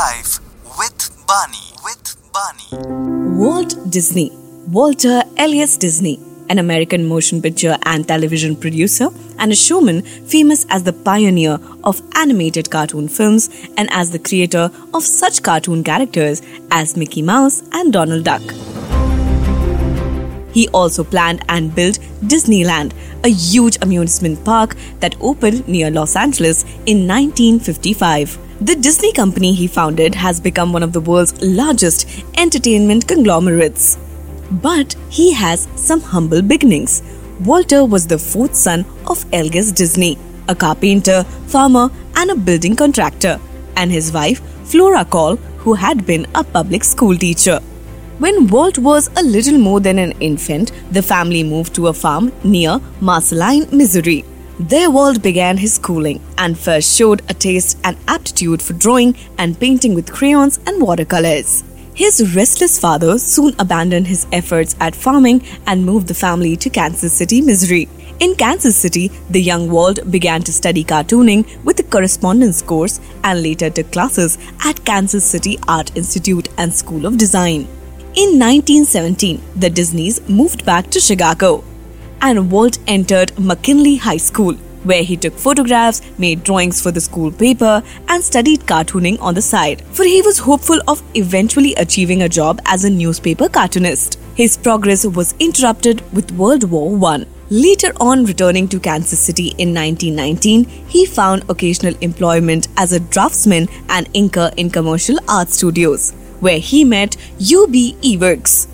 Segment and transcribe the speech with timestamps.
[0.00, 0.38] life
[0.78, 1.64] with Bani.
[1.84, 2.68] With Bani.
[3.38, 4.30] Walt Disney,
[4.76, 9.08] Walter Elias Disney, an American motion picture and television producer
[9.38, 10.00] and a showman
[10.34, 15.84] famous as the pioneer of animated cartoon films and as the creator of such cartoon
[15.84, 16.40] characters
[16.70, 18.46] as Mickey Mouse and Donald Duck.
[20.54, 21.98] He also planned and built
[22.32, 28.49] Disneyland, a huge amusement park that opened near Los Angeles in 1955.
[28.62, 32.06] The Disney company he founded has become one of the world's largest
[32.36, 33.96] entertainment conglomerates.
[34.50, 37.02] But he has some humble beginnings.
[37.40, 43.40] Walter was the fourth son of Elias Disney, a carpenter, farmer, and a building contractor,
[43.76, 47.60] and his wife, Flora Call, who had been a public school teacher.
[48.18, 52.30] When Walt was a little more than an infant, the family moved to a farm
[52.44, 54.22] near Marceline, Missouri.
[54.62, 59.58] There, Walt began his schooling and first showed a taste and aptitude for drawing and
[59.58, 61.64] painting with crayons and watercolors.
[61.94, 67.14] His restless father soon abandoned his efforts at farming and moved the family to Kansas
[67.14, 67.88] City, Missouri.
[68.18, 73.42] In Kansas City, the young Walt began to study cartooning with a correspondence course and
[73.42, 77.62] later took classes at Kansas City Art Institute and School of Design.
[78.14, 81.64] In 1917, the Disneys moved back to Chicago,
[82.22, 84.54] and Walt entered McKinley High School,
[84.84, 89.42] where he took photographs, made drawings for the school paper, and studied cartooning on the
[89.42, 94.18] side, for he was hopeful of eventually achieving a job as a newspaper cartoonist.
[94.34, 97.26] His progress was interrupted with World War I.
[97.50, 103.68] Later on, returning to Kansas City in 1919, he found occasional employment as a draftsman
[103.88, 107.96] and inker in commercial art studios where he met U.B.
[108.02, 108.66] Iwerks,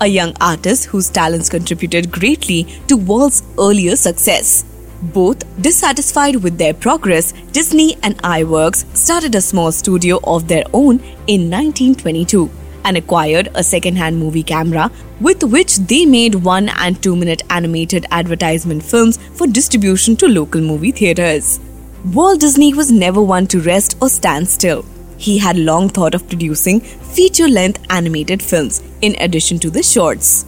[0.00, 4.64] a young artist whose talents contributed greatly to Walt's earlier success.
[5.00, 10.98] Both dissatisfied with their progress, Disney and Iwerks started a small studio of their own
[11.26, 12.50] in 1922
[12.84, 14.90] and acquired a second-hand movie camera
[15.20, 20.60] with which they made one and two minute animated advertisement films for distribution to local
[20.60, 21.60] movie theaters.
[22.12, 24.84] Walt Disney was never one to rest or stand still.
[25.18, 30.44] He had long thought of producing feature length animated films in addition to the shorts.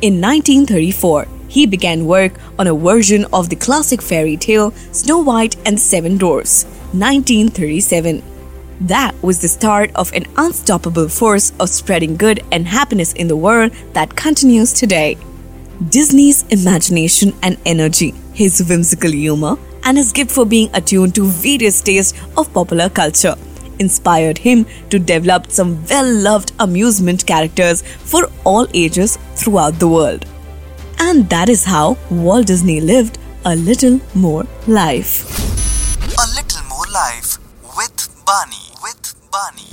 [0.00, 5.56] In 1934, he began work on a version of the classic fairy tale Snow White
[5.66, 8.22] and the Seven Dwarfs, 1937.
[8.82, 13.36] That was the start of an unstoppable force of spreading good and happiness in the
[13.36, 15.18] world that continues today.
[15.88, 21.80] Disney's imagination and energy, his whimsical humor, and his gift for being attuned to various
[21.80, 23.34] tastes of popular culture
[23.82, 27.82] inspired him to develop some well loved amusement characters
[28.12, 30.24] for all ages throughout the world.
[30.98, 35.14] And that is how Walt Disney lived a little more life.
[36.24, 37.38] A little more life
[37.76, 38.64] with Bani.
[38.82, 39.71] With Bani.